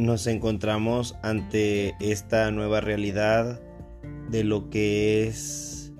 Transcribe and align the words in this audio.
nos 0.00 0.26
encontramos 0.26 1.16
ante 1.22 1.94
esta 2.00 2.50
nueva 2.50 2.80
realidad 2.80 3.60
de 4.30 4.44
lo 4.44 4.70
que 4.70 5.26
es 5.26 5.92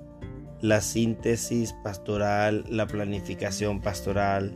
la 0.59 0.81
síntesis 0.81 1.73
pastoral, 1.83 2.65
la 2.67 2.87
planificación 2.87 3.79
pastoral, 3.79 4.55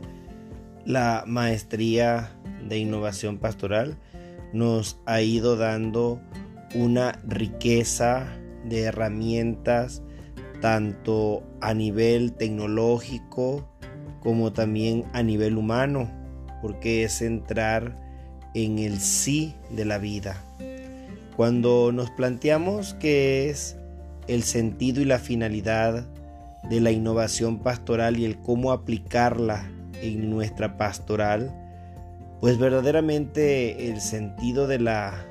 la 0.84 1.24
maestría 1.26 2.36
de 2.68 2.78
innovación 2.78 3.38
pastoral, 3.38 3.96
nos 4.52 5.00
ha 5.06 5.20
ido 5.20 5.56
dando 5.56 6.20
una 6.74 7.12
riqueza 7.26 8.26
de 8.64 8.82
herramientas 8.82 10.02
tanto 10.60 11.44
a 11.60 11.72
nivel 11.74 12.32
tecnológico 12.32 13.68
como 14.20 14.52
también 14.52 15.04
a 15.12 15.22
nivel 15.22 15.56
humano, 15.56 16.10
porque 16.62 17.04
es 17.04 17.22
entrar 17.22 18.05
en 18.56 18.78
el 18.78 19.00
sí 19.00 19.54
de 19.70 19.84
la 19.84 19.98
vida. 19.98 20.42
Cuando 21.36 21.92
nos 21.92 22.10
planteamos 22.10 22.94
qué 22.94 23.50
es 23.50 23.76
el 24.28 24.42
sentido 24.44 25.02
y 25.02 25.04
la 25.04 25.18
finalidad 25.18 26.06
de 26.70 26.80
la 26.80 26.90
innovación 26.90 27.58
pastoral 27.58 28.18
y 28.18 28.24
el 28.24 28.38
cómo 28.38 28.72
aplicarla 28.72 29.70
en 30.00 30.30
nuestra 30.30 30.78
pastoral, 30.78 31.54
pues 32.40 32.58
verdaderamente 32.58 33.90
el 33.90 34.00
sentido 34.00 34.66
de 34.66 34.78
la 34.78 35.26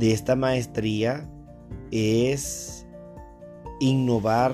de 0.00 0.10
esta 0.12 0.34
maestría 0.34 1.24
es 1.92 2.84
innovar 3.78 4.52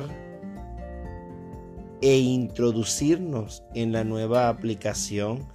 e 2.02 2.18
introducirnos 2.18 3.62
en 3.74 3.92
la 3.92 4.04
nueva 4.04 4.50
aplicación 4.50 5.46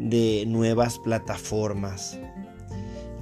de 0.00 0.44
nuevas 0.46 0.98
plataformas. 0.98 2.18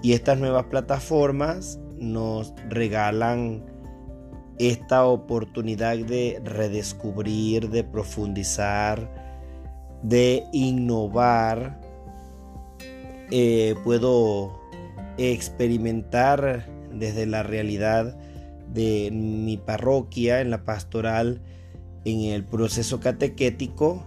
Y 0.01 0.13
estas 0.13 0.39
nuevas 0.39 0.67
plataformas 0.67 1.79
nos 1.99 2.55
regalan 2.69 3.65
esta 4.59 5.05
oportunidad 5.05 5.99
de 5.99 6.41
redescubrir, 6.45 7.69
de 7.69 7.83
profundizar, 7.83 9.13
de 10.03 10.45
innovar. 10.53 11.81
Eh, 13.33 13.75
puedo 13.83 14.61
experimentar 15.19 16.67
desde 16.93 17.27
la 17.27 17.43
realidad 17.43 18.17
de 18.73 19.11
mi 19.13 19.57
parroquia 19.57 20.41
en 20.41 20.51
la 20.51 20.65
pastoral, 20.65 21.41
en 22.05 22.21
el 22.21 22.45
proceso 22.45 23.01
catequético, 23.01 24.05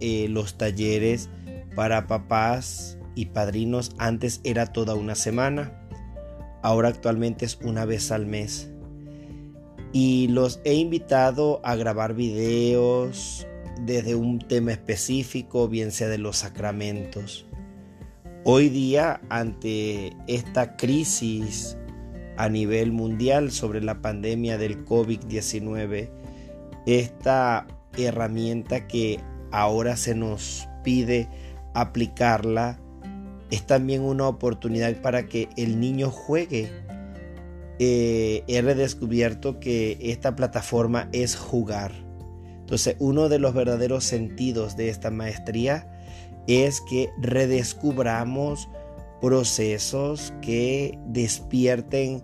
eh, 0.00 0.26
los 0.28 0.56
talleres 0.56 1.28
para 1.74 2.06
papás 2.06 2.98
y 3.14 3.26
padrinos 3.26 3.92
antes 3.98 4.40
era 4.44 4.66
toda 4.66 4.94
una 4.94 5.14
semana, 5.14 5.72
ahora 6.62 6.88
actualmente 6.88 7.44
es 7.44 7.58
una 7.62 7.84
vez 7.84 8.10
al 8.10 8.26
mes. 8.26 8.70
Y 9.92 10.28
los 10.28 10.60
he 10.64 10.74
invitado 10.74 11.60
a 11.64 11.76
grabar 11.76 12.14
videos 12.14 13.46
desde 13.80 14.14
un 14.14 14.38
tema 14.40 14.72
específico, 14.72 15.68
bien 15.68 15.92
sea 15.92 16.08
de 16.08 16.18
los 16.18 16.38
sacramentos. 16.38 17.46
Hoy 18.44 18.68
día, 18.68 19.20
ante 19.28 20.16
esta 20.26 20.76
crisis 20.76 21.76
a 22.36 22.48
nivel 22.48 22.92
mundial 22.92 23.52
sobre 23.52 23.80
la 23.80 24.02
pandemia 24.02 24.58
del 24.58 24.84
COVID-19, 24.84 26.10
esta 26.86 27.66
herramienta 27.96 28.86
que 28.86 29.20
ahora 29.50 29.96
se 29.96 30.14
nos 30.14 30.68
pide 30.82 31.28
aplicarla 31.74 32.80
es 33.50 33.66
también 33.66 34.02
una 34.02 34.26
oportunidad 34.26 35.00
para 35.02 35.26
que 35.26 35.48
el 35.56 35.78
niño 35.78 36.10
juegue. 36.10 36.72
Eh, 37.78 38.42
he 38.46 38.62
redescubierto 38.62 39.60
que 39.60 39.98
esta 40.00 40.34
plataforma 40.34 41.08
es 41.12 41.36
jugar. 41.36 41.92
Entonces, 42.60 42.96
uno 42.98 43.28
de 43.28 43.38
los 43.38 43.52
verdaderos 43.52 44.04
sentidos 44.04 44.76
de 44.76 44.88
esta 44.88 45.10
maestría 45.10 45.86
es 46.46 46.80
que 46.80 47.10
redescubramos 47.18 48.68
procesos 49.20 50.32
que 50.40 50.98
despierten 51.06 52.22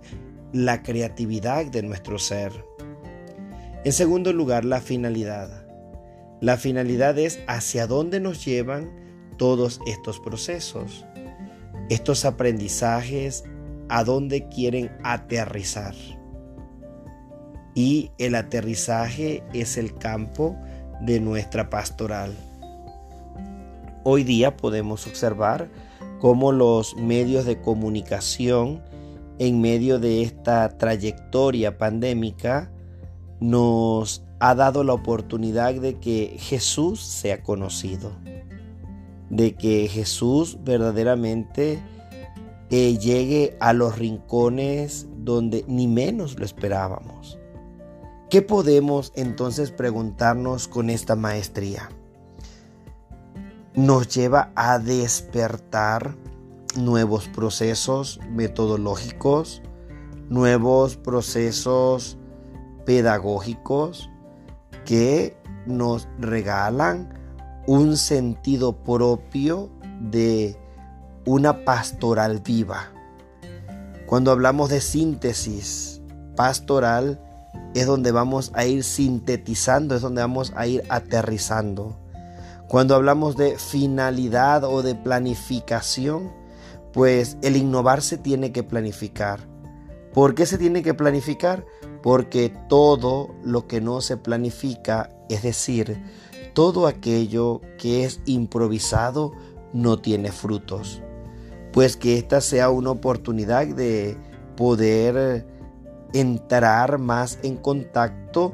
la 0.53 0.83
creatividad 0.83 1.67
de 1.67 1.83
nuestro 1.83 2.19
ser. 2.19 2.53
En 3.85 3.93
segundo 3.93 4.33
lugar, 4.33 4.65
la 4.65 4.81
finalidad. 4.81 5.67
La 6.41 6.57
finalidad 6.57 7.19
es 7.19 7.41
hacia 7.47 7.87
dónde 7.87 8.21
nos 8.21 8.45
llevan 8.45 9.10
todos 9.41 9.81
estos 9.87 10.21
procesos, 10.21 11.07
estos 11.89 12.27
aprendizajes, 12.27 13.43
a 13.89 14.05
dónde 14.05 14.47
quieren 14.51 14.93
aterrizar. 15.03 15.95
Y 17.75 18.11
el 18.19 18.35
aterrizaje 18.35 19.43
es 19.55 19.79
el 19.79 19.95
campo 19.95 20.59
de 21.01 21.21
nuestra 21.21 21.71
pastoral. 21.71 22.37
Hoy 24.05 24.25
día 24.25 24.59
podemos 24.59 25.07
observar 25.07 25.71
cómo 26.21 26.53
los 26.53 26.95
medios 26.97 27.47
de 27.47 27.63
comunicación 27.63 28.83
en 29.39 29.63
medio 29.63 29.99
de 29.99 30.21
esta 30.21 30.69
trayectoria 30.77 31.79
pandémica 31.79 32.71
nos 33.41 34.23
ha 34.39 34.55
dado 34.55 34.85
la 34.85 34.93
oportunidad 34.93 35.73
de 35.77 35.99
que 35.99 36.37
Jesús 36.39 37.01
sea 37.01 37.43
conocido 37.43 38.13
de 39.31 39.55
que 39.55 39.89
Jesús 39.89 40.59
verdaderamente 40.63 41.81
eh, 42.69 42.99
llegue 42.99 43.57
a 43.61 43.73
los 43.73 43.99
rincones 43.99 45.07
donde 45.17 45.65
ni 45.67 45.87
menos 45.87 46.39
lo 46.39 46.45
esperábamos. 46.45 47.39
¿Qué 48.29 48.43
podemos 48.43 49.13
entonces 49.17 49.73
preguntarnos 49.73 50.69
con 50.69 50.91
esta 50.91 51.17
maestría? 51.17 51.89
Nos 53.75 54.09
lleva 54.09 54.53
a 54.55 54.79
despertar 54.79 56.17
nuevos 56.77 57.29
procesos 57.29 58.21
metodológicos, 58.31 59.63
nuevos 60.29 60.97
procesos 60.97 62.19
pedagógicos 62.87 64.11
que 64.85 65.37
nos 65.67 66.09
regalan 66.19 67.20
un 67.71 67.97
sentido 67.97 68.73
propio 68.73 69.71
de 70.01 70.59
una 71.25 71.65
pastoral 71.65 72.41
viva. 72.41 72.91
Cuando 74.07 74.33
hablamos 74.33 74.71
de 74.71 74.81
síntesis 74.81 76.03
pastoral, 76.35 77.21
es 77.73 77.87
donde 77.87 78.11
vamos 78.11 78.51
a 78.57 78.67
ir 78.67 78.83
sintetizando, 78.83 79.95
es 79.95 80.03
donde 80.03 80.21
vamos 80.21 80.53
a 80.57 80.67
ir 80.67 80.83
aterrizando. 80.89 81.97
Cuando 82.67 82.97
hablamos 82.97 83.37
de 83.37 83.57
finalidad 83.57 84.65
o 84.65 84.83
de 84.83 84.97
planificación, 84.97 86.33
pues 86.93 87.37
el 87.41 87.57
innovar 87.57 88.03
se 88.03 88.19
tiene 88.19 88.51
que 88.51 88.65
planificar. 88.65 89.39
¿Por 90.13 90.35
qué 90.35 90.45
se 90.45 90.59
tiene 90.59 90.83
que 90.83 90.95
planificar? 90.95 91.65
Porque 92.03 92.53
todo 92.69 93.33
lo 93.45 93.69
que 93.69 93.81
no 93.81 94.01
se 94.01 94.17
planifica, 94.17 95.09
es 95.29 95.45
decir, 95.45 96.03
todo 96.61 96.87
aquello 96.87 97.63
que 97.79 98.05
es 98.05 98.21
improvisado 98.27 99.33
no 99.73 99.99
tiene 99.99 100.31
frutos. 100.31 101.01
Pues 101.73 101.97
que 101.97 102.19
esta 102.19 102.43
sea 102.43 102.69
una 102.69 102.91
oportunidad 102.91 103.67
de 103.67 104.19
poder 104.59 105.47
entrar 106.13 106.99
más 106.99 107.39
en 107.43 107.57
contacto 107.57 108.53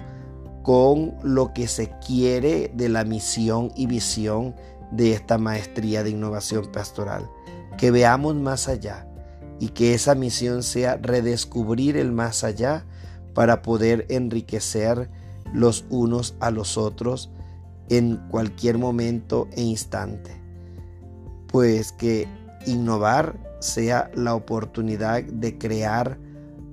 con 0.62 1.16
lo 1.24 1.52
que 1.52 1.66
se 1.66 1.90
quiere 1.98 2.70
de 2.76 2.88
la 2.88 3.02
misión 3.02 3.72
y 3.74 3.86
visión 3.88 4.54
de 4.92 5.10
esta 5.10 5.36
maestría 5.36 6.04
de 6.04 6.10
innovación 6.10 6.70
pastoral. 6.70 7.28
Que 7.76 7.90
veamos 7.90 8.36
más 8.36 8.68
allá 8.68 9.08
y 9.58 9.70
que 9.70 9.94
esa 9.94 10.14
misión 10.14 10.62
sea 10.62 10.96
redescubrir 10.96 11.96
el 11.96 12.12
más 12.12 12.44
allá 12.44 12.86
para 13.34 13.62
poder 13.62 14.06
enriquecer 14.10 15.10
los 15.52 15.84
unos 15.90 16.36
a 16.38 16.52
los 16.52 16.78
otros 16.78 17.32
en 17.88 18.16
cualquier 18.28 18.78
momento 18.78 19.48
e 19.52 19.62
instante. 19.62 20.30
Pues 21.48 21.92
que 21.92 22.28
innovar 22.66 23.38
sea 23.60 24.10
la 24.14 24.34
oportunidad 24.34 25.22
de 25.22 25.58
crear 25.58 26.18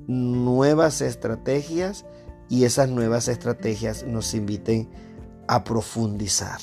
nuevas 0.07 1.01
estrategias 1.01 2.05
y 2.49 2.65
esas 2.65 2.89
nuevas 2.89 3.27
estrategias 3.27 4.05
nos 4.05 4.33
inviten 4.33 4.89
a 5.47 5.63
profundizar. 5.63 6.59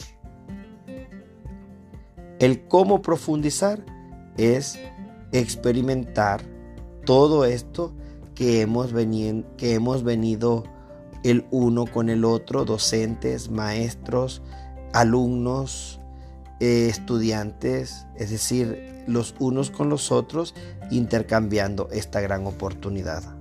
El 2.38 2.66
cómo 2.68 3.02
profundizar 3.02 3.84
es 4.36 4.78
experimentar 5.32 6.42
todo 7.04 7.44
esto 7.44 7.92
que 8.34 8.62
hemos, 8.62 8.92
venido, 8.92 9.44
que 9.56 9.74
hemos 9.74 10.02
venido 10.02 10.64
el 11.22 11.46
uno 11.50 11.86
con 11.86 12.08
el 12.08 12.24
otro, 12.24 12.64
docentes, 12.64 13.50
maestros, 13.50 14.42
alumnos, 14.92 16.00
eh, 16.60 16.88
estudiantes, 16.88 18.06
es 18.16 18.30
decir, 18.30 19.04
los 19.06 19.34
unos 19.38 19.70
con 19.70 19.88
los 19.88 20.12
otros, 20.12 20.54
intercambiando 20.90 21.88
esta 21.90 22.20
gran 22.20 22.46
oportunidad. 22.46 23.39